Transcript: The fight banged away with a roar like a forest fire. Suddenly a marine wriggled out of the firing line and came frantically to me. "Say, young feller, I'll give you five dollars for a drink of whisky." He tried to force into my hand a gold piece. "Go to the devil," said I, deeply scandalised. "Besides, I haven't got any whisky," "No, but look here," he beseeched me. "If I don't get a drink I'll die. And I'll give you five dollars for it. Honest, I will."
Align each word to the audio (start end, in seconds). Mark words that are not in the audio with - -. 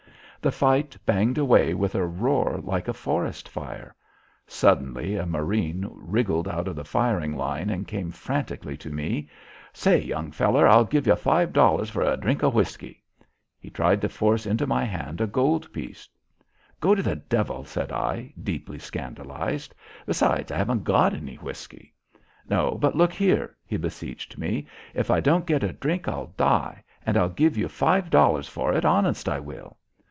The 0.43 0.51
fight 0.51 0.97
banged 1.05 1.37
away 1.37 1.75
with 1.75 1.93
a 1.93 2.03
roar 2.03 2.57
like 2.63 2.87
a 2.87 2.95
forest 2.95 3.47
fire. 3.47 3.95
Suddenly 4.47 5.15
a 5.15 5.27
marine 5.27 5.87
wriggled 5.91 6.47
out 6.47 6.67
of 6.67 6.75
the 6.75 6.83
firing 6.83 7.37
line 7.37 7.69
and 7.69 7.87
came 7.87 8.09
frantically 8.09 8.75
to 8.77 8.89
me. 8.89 9.29
"Say, 9.71 10.01
young 10.01 10.31
feller, 10.31 10.67
I'll 10.67 10.83
give 10.83 11.05
you 11.05 11.15
five 11.15 11.53
dollars 11.53 11.91
for 11.91 12.01
a 12.01 12.17
drink 12.17 12.41
of 12.41 12.55
whisky." 12.55 13.03
He 13.59 13.69
tried 13.69 14.01
to 14.01 14.09
force 14.09 14.47
into 14.47 14.65
my 14.65 14.83
hand 14.83 15.21
a 15.21 15.27
gold 15.27 15.71
piece. 15.71 16.09
"Go 16.79 16.95
to 16.95 17.03
the 17.03 17.17
devil," 17.17 17.63
said 17.63 17.91
I, 17.91 18.33
deeply 18.41 18.79
scandalised. 18.79 19.75
"Besides, 20.07 20.51
I 20.51 20.57
haven't 20.57 20.83
got 20.85 21.13
any 21.13 21.35
whisky," 21.35 21.93
"No, 22.49 22.79
but 22.81 22.95
look 22.95 23.13
here," 23.13 23.55
he 23.63 23.77
beseeched 23.77 24.39
me. 24.39 24.65
"If 24.95 25.11
I 25.11 25.19
don't 25.19 25.45
get 25.45 25.61
a 25.61 25.71
drink 25.71 26.07
I'll 26.07 26.33
die. 26.35 26.83
And 27.05 27.15
I'll 27.15 27.29
give 27.29 27.57
you 27.57 27.67
five 27.67 28.09
dollars 28.09 28.47
for 28.47 28.73
it. 28.73 28.83
Honest, 28.83 29.29
I 29.29 29.39
will." 29.39 29.77